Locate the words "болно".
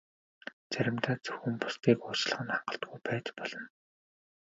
3.37-3.65